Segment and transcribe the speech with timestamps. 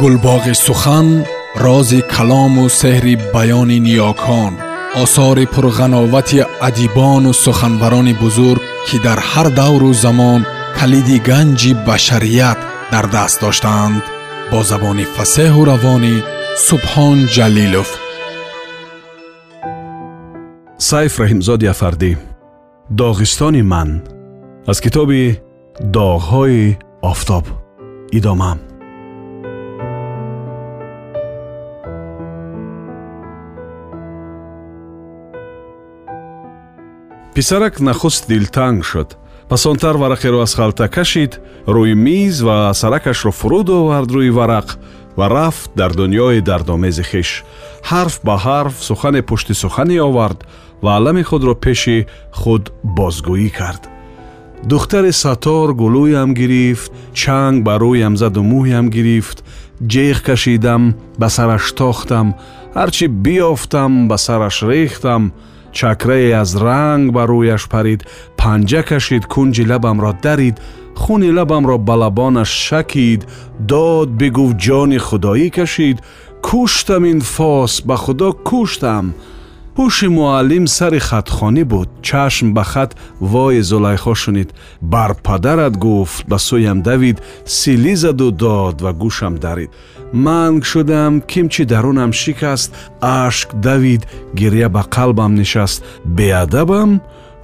[0.00, 1.08] гулбоғи сухан
[1.64, 4.52] рози калому сеҳри баёни ниёкон
[5.02, 10.40] осори пурғановати адибону суханбарони бузург ки дар ҳар давру замон
[10.78, 12.58] калиди ганҷи башарият
[12.92, 14.02] дар даст доштаанд
[14.50, 16.14] бо забони фасеҳу равонӣ
[16.66, 17.90] субҳон ҷалилов
[20.90, 22.10] сайф раҳимзоди афардӣ
[23.00, 23.90] доғистони ман
[24.70, 25.22] аз китоби
[25.96, 26.62] доғҳои
[27.12, 27.44] офтоб
[28.18, 28.52] идома
[37.40, 39.16] писарак нахуст дилтанг шуд.
[39.48, 44.68] Пасонтар варақеро аз халта кашид рӯи миз ва саракашро фуруд овард рӯи варақ
[45.16, 47.30] ва рафт дар дуньёи дардомези хиш.
[47.90, 50.44] Ҳарф ба ҳарф сухане пушти сухане овард
[50.82, 52.06] ва алами худро пеши
[52.40, 52.64] худ
[52.96, 53.82] бозгӯӣ кард.
[54.70, 59.38] Духтари сатор гулӯям гирифт чанг ба рӯям заду мӯям гирифт
[59.92, 60.82] ҷеғ кашидам
[61.20, 62.28] ба сараш тохтам
[62.76, 65.32] ҳарчи биёфтам ба сараш рехтам
[65.72, 68.00] чакрае аз ранг ба рӯяш парид
[68.40, 70.56] панҷа кашид кунҷи лабамро дарид
[71.02, 73.20] хуни лабамро ба лабонаш шакид
[73.70, 75.98] дод бигуфт ҷони худоӣ кашид
[76.46, 79.06] куштам ин фос ба худо куштам
[79.80, 81.88] ҳуши муаллим сари хатхонӣ буд.
[82.08, 82.90] Чашм ба хат
[83.32, 84.50] вои зулайхо шунид.
[84.92, 87.16] Бар падарат гуфт ба сӯям давид
[87.58, 89.70] силӣ заду дод ва гӯшам дарид.
[90.24, 92.70] Манг шудам кимчи дарунам шикаст?
[93.24, 94.02] Ашк давид
[94.38, 95.80] гирья ба қалбам нишаст
[96.16, 96.90] беадабам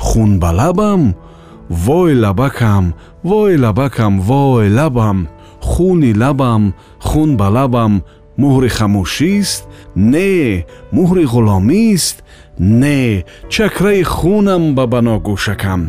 [0.07, 1.03] хун ба лабам
[1.85, 2.85] вой лабакам
[3.29, 5.19] вой лабакам вой лабам
[5.69, 6.63] хуни лабам
[7.07, 7.93] хун ба лабам
[8.43, 9.63] муҳри хамӯшист
[10.13, 10.65] не
[10.97, 12.17] муҳри ғуломист
[12.59, 15.83] не чакраи хунам ба бано гӯшакам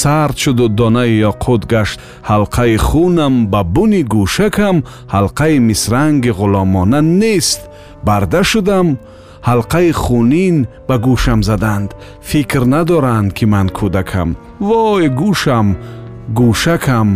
[0.00, 1.96] сард шуду донаи ёқут гашт
[2.30, 4.76] ҳалқаи хунам ба буни гӯшакам
[5.14, 7.60] ҳалқаи мисранги ғуломона нест.
[8.06, 8.86] Барда шудам
[9.48, 10.56] ҳалқаи хунин
[10.88, 11.90] ба гӯшам заданд.
[12.28, 14.28] Фикр надоранд ки ман кӯдакам.
[14.68, 15.66] Вой гӯшам
[16.38, 17.08] гӯшакам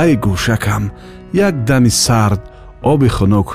[0.00, 0.84] ай гӯшакам.
[1.46, 2.40] Як дами сард
[2.82, 3.48] оби хунук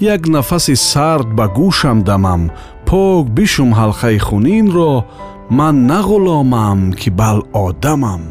[0.00, 2.50] як нафаси сард ба гӯшам дамам
[2.86, 5.04] пок бишум ҳалқаи хунинро
[5.50, 8.22] ман на ғуломам ки бал одамам.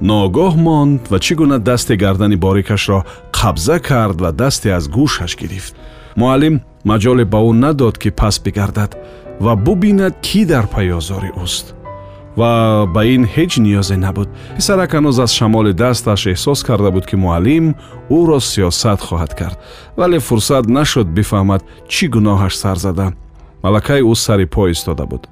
[0.00, 5.74] Ногоҳ монд ва чӣ гуна дасте гардани борикашро қабза кард ва дасте аз гӯшаш гирифт.
[6.16, 8.92] Муаллим маҷоле ба ӯ надод ки пас бигардад
[9.40, 11.66] ва бубинад кӣ дар паёзори ӯст
[12.36, 14.28] ва ба ин ҳеҷ ниёзе набуд.
[14.56, 17.66] Писарак ҳанӯз аз шамоли дасташ эҳсос карда буд ки муаллим
[18.18, 19.58] ӯро сиёсат хоҳад кард.
[19.98, 21.62] Вале фурсат нашуд бифаҳмад
[21.92, 23.06] чӣ гуноҳаш сар зада?
[23.62, 25.22] Малакаи ӯ сари по истода буд.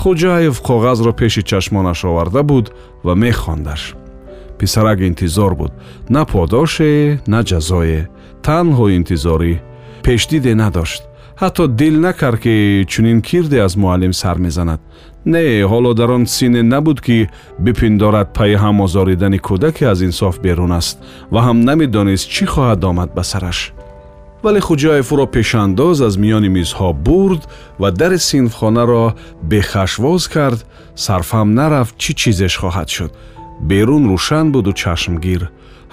[0.00, 2.66] Хуҷаев коғазро пеши чашмонаш оварда буд
[3.04, 3.82] ва мехондаш
[4.60, 5.72] писарак интизор буд.
[6.08, 8.08] На подоше на ҷазое.
[8.46, 9.52] Танҳо интизорӣ
[10.04, 11.02] пешдиде надошт.
[11.40, 14.80] Ҳатто дил накард ки чунин кирде аз муаллим сар мезанад
[15.24, 20.72] не ҳоло дар он сине набуд ки бипиндорад пайи ҳам озоридани кӯдаке аз инсоф берун
[20.72, 20.98] аст
[21.30, 23.72] ва ҳам намедонист чӣ хоҳад омад ба сараш
[24.42, 27.42] вале хуҷоев ӯро пешандоз аз миёни мизҳо бурд
[27.80, 29.06] ва дари синфхонаро
[29.50, 30.60] бехашвоз кард
[31.04, 33.12] сарфам нарафт чӣ чизеш хоҳад шуд
[33.70, 35.42] берун рӯшан буду чашмгир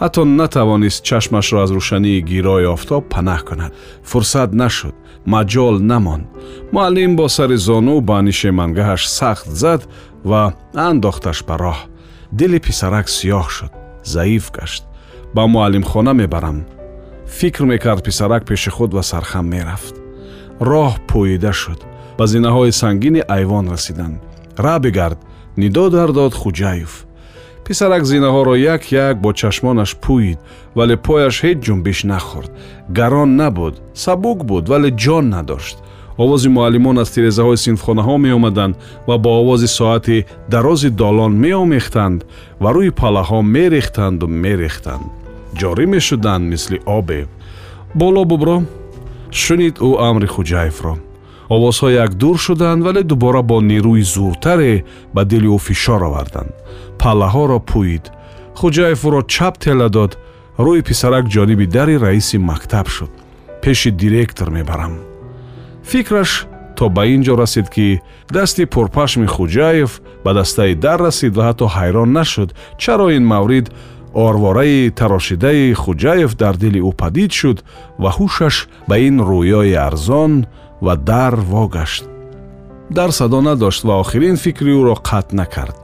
[0.02, 3.72] ҳатто натавонист чашмашро аз рӯшании гирои офтоб панаҳ кунад
[4.10, 4.96] фурсат нашуд
[5.34, 6.26] маҷол намонд.
[6.74, 9.82] Муаллим бо сари зону ба нишемангаҳаш сахт зад
[10.30, 10.42] ва
[10.90, 11.80] андохташ ба роҳ.
[12.38, 13.74] Дили писарак сиёҳ шуд
[14.14, 14.84] заиф гашт.
[15.36, 16.60] Ба муаллимхона мебарам.
[17.38, 19.96] Фикр мекард писарак пеши худ ва сархам мерафт.
[20.70, 21.80] Роҳ пӯида шуд.
[22.18, 24.18] Ба зинаҳои сангини айвон расиданд
[24.58, 25.20] ра бигард
[25.58, 27.07] нидо дар дод хуҷаев
[27.68, 30.40] писарак зинаҳоро як як бо чашмонаш пӯид
[30.78, 32.52] вале пояш ҳеҷ ҷунбиш нахӯрд.
[32.98, 35.78] Гарон набуд сабук буд вале ҷон надошт.
[36.24, 38.76] Овози муаллимон аз тирезаҳои синфхонаҳо меомаданд
[39.08, 42.20] ва бо овози соати дарози долон меомехтанд
[42.64, 45.06] ва рӯи паллаҳо мерехтанду мерехтанд.
[45.60, 47.20] Ҷорӣ мешуданд мисли обе.
[48.00, 48.58] Боло бубро
[49.42, 50.94] шунид ӯ амри хуҷаевро.
[51.56, 54.74] Овозҳо якдур шуданд вале дубора бо нерӯи зуртаре
[55.16, 56.52] ба дили ӯ фишор оварданд
[57.02, 58.06] паллаҳоро пӯид
[58.60, 60.12] хуҷаев ӯро чап тела дод.
[60.66, 63.12] Рӯи писарак ҷониби дари раиси мактаб шуд.
[63.62, 64.94] Пеши директор мебарам.
[65.90, 66.32] Фикраш
[66.78, 68.02] то ба ин ҷо расид ки
[68.36, 69.92] дасти пурпашми хуҷаев
[70.24, 72.50] ба дастаи дар расид ва ҳатто ҳайрон нашуд.
[72.82, 73.68] Чаро ин маврид
[74.28, 77.58] орвораи тарошидаи хуҷаев дар дили ӯ падид шуд
[78.02, 78.56] ва ҳушаш
[78.90, 80.34] ба ин рӯёи арзон
[80.86, 82.04] ва дар вогашт.
[82.98, 85.78] Дар садо надошт ва охирин фикри ӯро қатъ накард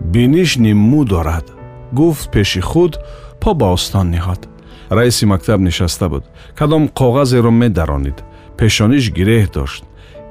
[0.00, 1.46] биниш ниммӯ дорад
[1.92, 2.98] гуфт пеши худ
[3.40, 4.48] по ба остон ниҳод
[4.90, 6.24] раиси мактаб нишаста буд
[6.58, 8.18] кадом коғазеро медаронид
[8.58, 9.82] пешониш гиреҳ дошт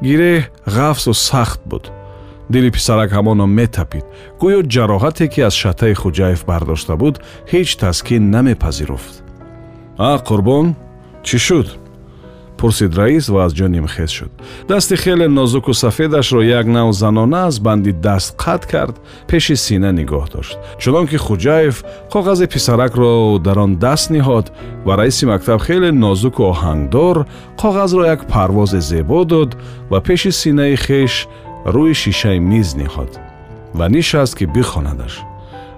[0.01, 0.41] гиреҳ
[0.75, 1.91] ғафсу сахт буд
[2.49, 4.05] дили писарак ҳамоно метапид
[4.41, 7.15] гӯё ҷароҳате ки аз шатаи хуҷаев бардошта буд
[7.51, 9.13] ҳеҷ таскин намепазируфт
[9.97, 10.65] а қурбон
[11.27, 11.67] чӣ шуд
[12.65, 14.31] пурсид раис ва аз ҷо нимхез шуд
[14.67, 18.95] дасти хеле нозуку сафедашро як нав занона аз банди даст қатъ кард
[19.27, 21.75] пеши сина нигоҳ дошт чунон ки хуҷаев
[22.13, 24.45] коғази писаракро дар он даст ниҳод
[24.85, 27.15] ва раиси мактаб хеле нозуку оҳангдор
[27.61, 29.51] коғазро як парвозе зебо дод
[29.91, 31.13] ва пеши синаи хеш
[31.73, 33.11] рӯи шишаи миз ниҳод
[33.77, 35.13] ва нишаст ки бихонадаш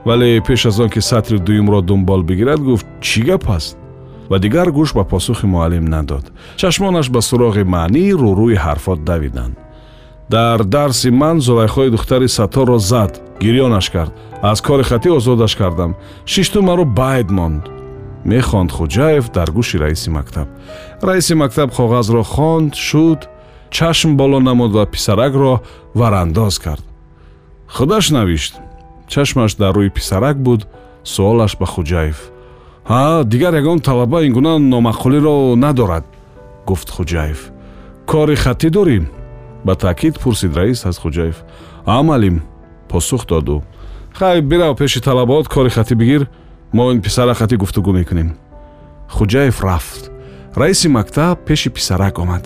[0.06, 3.78] вале пеш аз он ки сатри дуюмро дунбол бигирад гуфт чӣ гап аст
[4.30, 6.26] ва дигар гӯш ба посухи муаллим надод.
[6.56, 9.58] Чашмонаш ба суроғи маънӣ рӯрӯи ҳарфот давиданд.
[10.30, 14.14] Дар дарси ман зулайхои духтари сатторро зад гирёнаш кард.
[14.42, 15.96] Аз кори хатӣ озодаш кардам.
[16.26, 17.64] Шишту маро байд монд.
[18.26, 20.48] Мехонд хуҷаев дар гӯши раиси мактаб.
[21.02, 23.30] Раиси мактаб коғазро хонд шуд
[23.70, 25.62] чашм боло намуд ва писаракро
[25.94, 26.84] варандоз кард.
[27.68, 28.54] Худаш навишт.
[29.08, 30.68] Чашмаш дар рӯи писарак буд
[31.04, 32.37] суолаш ба хуҷаев
[32.90, 36.06] ҳа дигар ягон талаба ин гуна номаъқулиро надорад
[36.66, 37.40] гуфт хуҷаев.
[38.06, 39.06] Кори хатӣ дорем
[39.66, 41.36] ба таъкид пурсид раис аз хуҷаев.
[41.86, 42.38] Амалим
[42.90, 43.62] посух дод ӯ
[44.14, 46.28] хай бирав пеши талабот кори хатӣ бигир.
[46.74, 48.30] Мо ин писара хатӣ гуфтугӯ мекунем
[49.16, 50.12] хуҷаев рафт.
[50.56, 52.44] Раиси мактаб пеши писарак омад.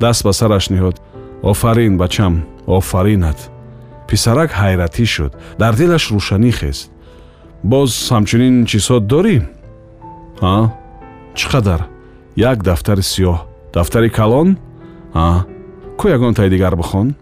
[0.00, 0.96] Даст ба сараш ниҳод.
[1.42, 2.34] Офарин бачам
[2.66, 3.50] офаринат
[4.08, 5.32] писарак ҳайратӣ шуд.
[5.58, 6.90] Дар дилаш рӯшанӣ хест.
[7.62, 9.36] Боз ҳамчунин чизҳо дорӣ
[10.40, 10.70] а?
[11.34, 11.80] Чӣ қадар?
[12.36, 13.38] Як дафтари сиёҳ
[13.74, 14.56] дафтари калон?
[15.14, 15.44] А?
[15.98, 17.14] Ку ягон таи дигар бихон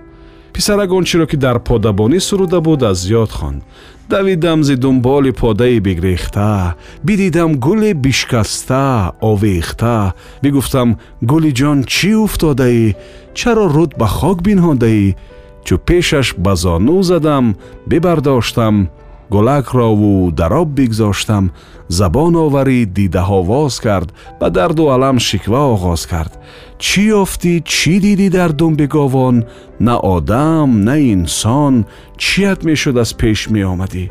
[0.53, 3.63] писарак он чиро ки дар подабонӣ суруда буд аз ёд хонд
[4.09, 6.75] давидам зи дунболи подаи бигрехта.
[7.03, 10.15] Бидидам гули бишкаста овехта.
[10.43, 12.95] Бигуфтам гулиҷон чӣ уфтодаӣ?
[13.35, 15.15] Чаро руд ба хок бинҳодаӣ?
[15.67, 17.57] Чӯ пешаш ба зону задам
[17.87, 18.89] бибардоштам
[19.31, 21.53] гулакро ву дар об бигзоштам
[21.89, 24.09] забон оварид дидаҳо воз кард
[24.41, 26.33] ба дарду алам шиква оғоз кард.
[26.85, 29.37] Чӣ ёфтӣ чӣ дидӣ дар думби говон
[29.87, 31.75] на одам на инсон.
[32.23, 34.05] Чият мешуд аз пеш меомадӣ?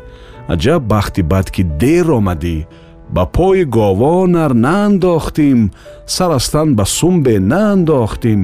[0.52, 2.66] Аҷаб бахти бад ки дер омадӣ.
[3.14, 5.60] Ба пои говон ар наандохтем
[6.06, 8.42] сарастан ба сумбе наандохтем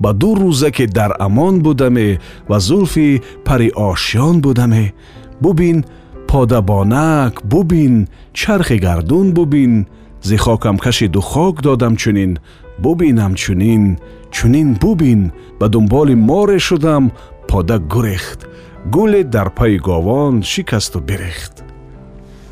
[0.00, 4.94] ба ду рӯзаке дар амон будаме ва зулфи пари ошён будаме
[5.40, 5.84] бубин
[6.28, 9.86] подабонак бубин чархи гардун бубин
[10.22, 12.38] зи хокам кашиду хок додам чунин
[12.78, 13.98] бубинам чунин
[14.30, 17.12] чунин бубин ба дунболи море шудам
[17.48, 18.46] пода гурехт
[18.84, 21.64] гуле дар пайи говон шикасту бирехт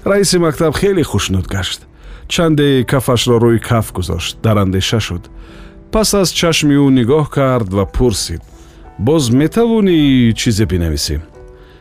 [0.07, 1.87] раиси мактаб хеле хушнуд гашт.
[2.29, 5.31] Чанде кафашро рӯи каф гузошт дар андеша шуд.
[5.93, 8.43] Пас аз чашми ӯ нигоҳ кард ва пурсид.
[8.99, 11.21] Боз метавонӣ чизе бинависӣ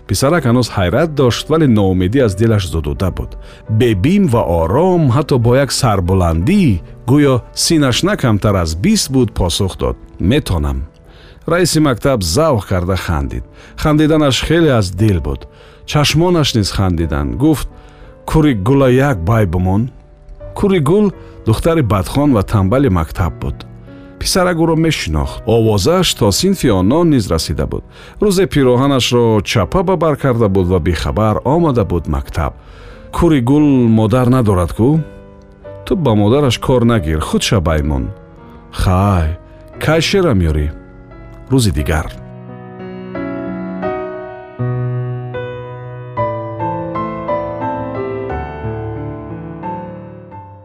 [0.07, 3.31] писарак ҳанӯз ҳайрат дошт вале ноумедӣ аз дилаш зудуда буд.
[3.79, 6.63] Бебим ва ором ҳатто бо як сарбуландӣ
[7.09, 9.97] гӯё синаш на камтар аз бист буд посух дод.
[10.19, 10.79] Метонам.
[11.51, 13.43] Раиси мактаб завқ карда хандид.
[13.81, 15.41] Хандиданаш хеле аз дил буд.
[15.85, 17.69] Чашмонаш низ хандиданд гуфт
[18.25, 19.89] кури гула як бай бумон
[20.55, 21.11] кури гул
[21.45, 23.65] духтари бадхон ва танбали мактаб буд
[24.19, 25.43] писарак ӯро мешинохт.
[25.45, 27.83] Овозааш то синфи онон низ расида буд.
[28.21, 32.53] Рӯзе пироҳанашро чапа ба бар карда буд ва бехабар омада буд мактаб.
[33.11, 34.89] Кури гул модар надорад кӯ
[35.85, 38.09] ту ба модараш кор нагир худша баймон
[38.71, 39.37] хай
[39.79, 40.67] кай шерам ёрӣ
[41.51, 42.07] рӯзи дигар.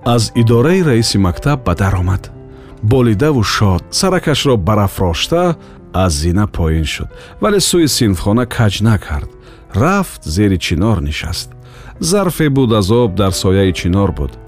[0.05, 2.40] Аз идораи раиси мактаб ба дар омад
[2.83, 3.85] болидаву шод.
[3.91, 5.57] Саракашро барафрошта
[5.93, 7.09] аз зина поин шуд.
[7.41, 9.31] Вале сӯи синфхона каҷ накард.
[9.75, 11.53] Рафт зери чинор нишаст.
[12.01, 14.39] Зарфе буд аз об дар сояи чинор буд.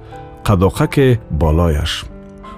[0.45, 2.05] Қадоқаке болояш.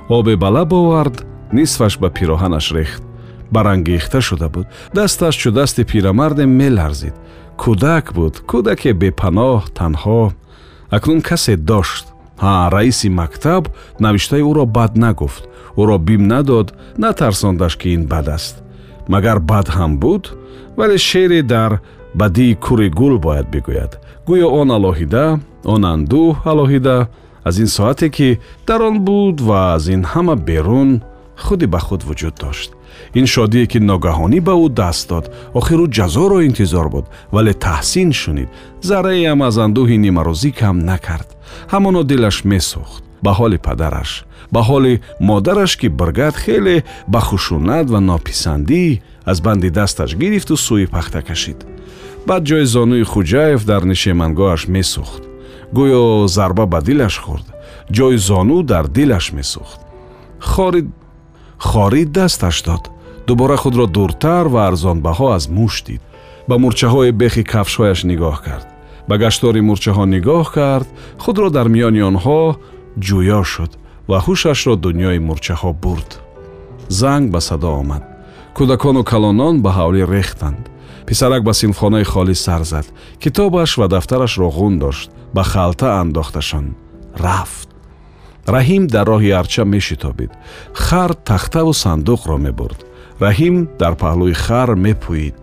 [0.08, 3.02] Обе ба лаб овард нисфаш ба пироҳанаш рехт.
[3.50, 4.66] Барангехта шуда буд.
[4.94, 7.14] Дасташ чу дасти пирамарде меларзид.
[7.58, 10.32] Кӯдак буд кӯдаке бепаноҳ танҳо.
[10.90, 13.62] Акнун касе дошт ҳа раиси мактаб
[14.04, 15.44] навиштаи ӯро бад нагуфт.
[15.80, 16.68] ӯро бим надод
[17.02, 18.54] натарсондаш ки ин бад аст.
[19.08, 20.24] Магар бад ҳам буд
[20.76, 21.80] вале шеъре дар
[22.14, 23.92] бадии кури гул бояд бигӯяд.
[24.26, 26.96] Гӯё он алоҳида он андӯҳ алоҳида
[27.48, 28.28] аз ин соате ки
[28.66, 30.90] дар он буд ва аз ин ҳама берун
[31.44, 32.70] худи ба худ вуҷуд дошт.
[33.18, 35.24] Ин шодие ки ногаҳонӣ ба ӯ даст дод
[35.58, 38.48] охир ӯ ҷазоро интизор буд вале таҳсин шунид.
[38.88, 41.28] Зарраеам аз андӯҳи нимарӯзӣ кам накард
[41.72, 44.10] ҳамоно дилаш месӯхт ба ҳоли падараш
[44.54, 44.94] ба ҳоли
[45.28, 46.76] модараш ки биргад хеле
[47.12, 48.84] ба хушунат ва нописандӣ
[49.30, 51.58] аз банди дасташ гирифту сӯи пахта кашид.
[52.28, 55.22] Баъд ҷои зонуи хуҷаев дар нишемангоҳаш месӯхт
[55.76, 56.04] гӯё
[56.36, 57.46] зарба ба дилаш хӯрд
[57.96, 59.80] ҷои зону дар дилаш месӯхт
[60.50, 60.88] хорид
[61.68, 62.84] хорид дасташ дод.
[63.26, 66.02] Дубора худро дуртар ва арзонбаҳо аз муш дид.
[66.48, 68.66] Ба мурчаҳои бехи кафшҳояш нигоҳ кард
[69.08, 70.88] ба гаштори мурчаҳо нигоҳ кард
[71.22, 72.40] худро дар миёни онҳо
[73.06, 73.72] ҷӯё шуд
[74.10, 76.10] ва ҳушашро дуньёи мурчаҳо бурд.
[77.00, 78.04] Занг ба садо омад.
[78.56, 80.64] Кӯдакону калонон ба ҳавлӣ рехтанд.
[81.08, 82.86] Писарак ба синфхонаи холӣ сар зад.
[83.22, 85.10] Китобаш ва дафтарашро ғун дошт.
[85.34, 86.66] Ба халта андохташон.
[87.24, 87.68] Рафт.
[88.54, 90.30] Раҳим дар роҳи арча мешитобид.
[90.84, 92.80] Хар тахтаву сандуқро мебурд.
[93.24, 95.36] Раҳим дар паҳлӯи хар мепӯид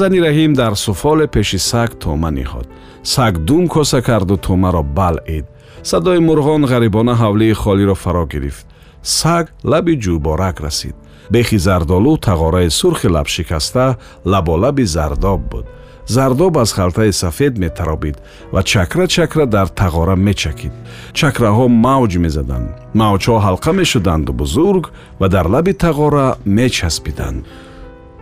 [0.00, 2.66] зани раҳим дар суфоле пеши саг тома ниҳод
[3.14, 5.46] саг дум коса карду томаро балъид
[5.90, 8.66] садои мурғон ғарибона ҳавлии холиро фаро гирифт.
[9.02, 10.96] Саг лаби ҷӯборак расид.
[11.30, 15.66] Бехи зардолу тағораи сурхи лабшикаста лаболаби зардоб буд.
[16.06, 18.16] Зардоб аз халтаи сафед метаробид
[18.52, 20.72] ва чакра чакра дар тағора мечакид.
[21.18, 22.68] Чакраҳо мавҷ мезаданд.
[22.94, 24.84] Мавҷҳо ҳалқа мешуданду бузург
[25.20, 27.44] ва дар лаби тағора мечаспиданд.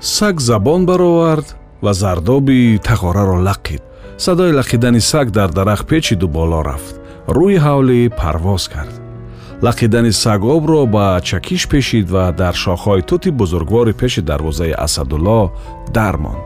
[0.00, 3.82] Саг забон баровард ва зардоби тағораро лақид.
[4.16, 7.00] Садои лақидани саг дар дарахт печиду боло рафт.
[7.28, 8.94] Рӯи ҳавлӣ парвоз кард.
[9.62, 15.52] Лақидани саг обро ба чакиш пешид ва дар шохҳои тути бузургвори пеши дарвозаи асадулло
[15.94, 16.44] дармонд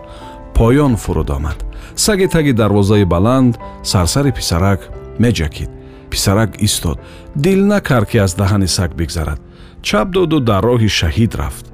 [0.55, 1.59] поён фуруд омад.
[1.97, 4.81] Саги таги дарвозаи баланд сарсари писарак
[5.19, 5.71] меҷакид.
[6.11, 6.99] Писарак истод.
[7.35, 9.41] Дил накард ки аз таҳани саг бигзарад.
[9.83, 11.68] Чап доду дар роҳи шаҳид рафт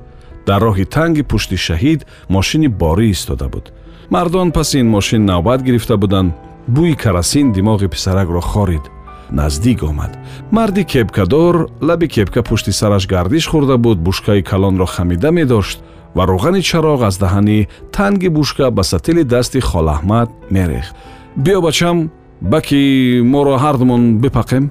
[0.46, 3.66] дар роҳи танги пушти шаҳид мошини борӣ истода буд
[4.10, 6.34] мардон паси ин мошин навбат гирифта буданд
[6.74, 8.84] бӯи карасин димоғи писаракро хорид
[9.30, 10.12] наздик омад
[10.50, 15.78] марди кепкадор лаби кепка пушти сараш гардиш хӯрда буд бушкаи калонро хамида медошт
[16.14, 20.94] ва рӯғани чароғ аз таҳани танги бушка ба сатили дасти холаҳмад мерехт
[21.36, 22.10] биё бачам
[22.40, 24.64] баки моро ҳардумон бипақем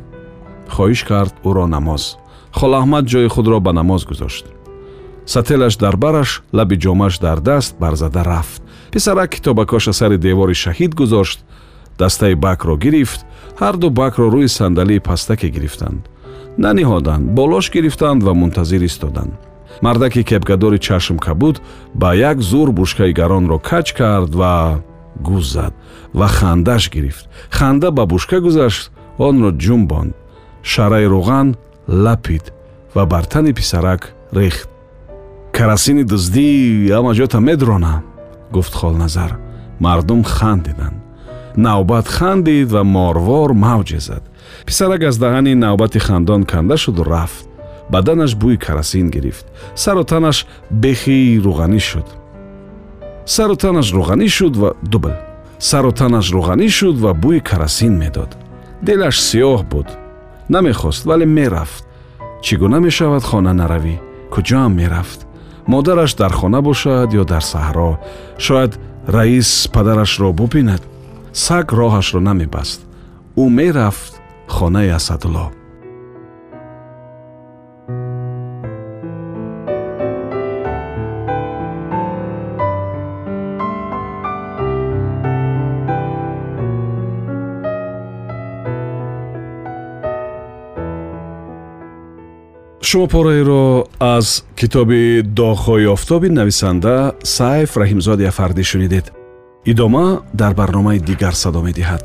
[0.76, 2.04] хоҳиш кард ӯро намоз
[2.60, 4.46] холаҳмад ҷои худро ба намоз гузошт
[5.26, 8.62] сателаш дар бараш лаби ҷомааш дар даст барзада рафт.
[8.92, 11.40] Писарак китобакоша сари девори шаҳид гузошт
[11.98, 13.26] дастаи бакро гирифт
[13.60, 16.10] ҳарду бакро рӯи сандалии пастаке гирифтанд.
[16.58, 19.34] Наниҳоданд болош гирифтанд ва мунтазир истоданд
[19.82, 21.62] мардаки кепкадори чашм кабуд
[21.94, 24.82] ба як зур бушкаи гаронро кач кард ва
[25.28, 25.74] гӯз зад
[26.14, 27.30] ва хандаш гирифт.
[27.50, 30.14] Ханда ба бушка гузашт онро ҷумбонд
[30.64, 31.48] шараи рӯған
[31.88, 32.54] лапид
[32.96, 34.70] ва бар тани писарак рехт
[35.58, 36.48] карасини дуздӣ
[36.96, 37.94] ҳамаҷота медурона
[38.56, 39.32] гуфт холназар
[39.86, 40.98] мардум хандиданд.
[41.66, 44.24] Навбат хандид ва морвор мавҷе зад
[44.68, 47.46] писарак аздаҳани навбати хандон канда шуду рафт.
[47.94, 49.46] Баданаш бӯи карасин гирифт.
[49.76, 50.38] Сару танаш
[50.84, 52.08] бехи рӯғанӣ шуд.
[53.36, 55.16] Сару танаш рӯғанӣ шуд ва дубл.
[55.70, 58.32] Сару танаш рӯғанӣ шуд ва бӯи карасин медод.
[58.86, 59.88] Дилаш сиёҳ буд.
[60.54, 61.84] Намехост вале мерафт.
[62.46, 63.96] Чӣ гуна мешавад хона наравӣ?
[64.34, 65.20] Куҷоам мерафт
[65.68, 68.00] модараш дар хона бошад ё дар саҳро.
[68.38, 70.82] Шояд раис падарашро бубинад.
[71.34, 72.80] Саг роҳашро намебаст.
[73.38, 74.14] Ӯ мерафт
[74.48, 75.63] хонаи асадулло
[92.93, 99.13] шумо пораеро аз китоби доғҳои офтоби нависанда сайф раҳимзоди афардӣ шунидед
[99.73, 100.07] идома
[100.41, 102.05] дар барномаи дигар садо медиҳад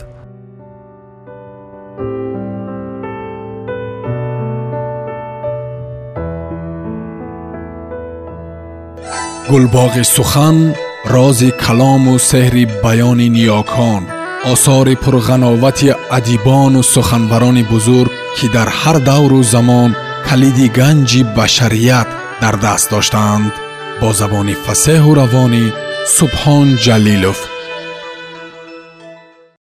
[9.51, 10.57] гулбоғи сухан
[11.13, 14.03] рози калому сеҳри баёни ниёкон
[14.51, 19.91] осори пурғановати адибону суханбарони бузург ки дар ҳар давру замон
[20.28, 22.08] калиди ганҷи башарият
[22.42, 23.52] дар даст доштаанд.
[24.00, 25.64] Бо забони фасеҳу равонӣ
[26.16, 27.38] субҳон ҷалилов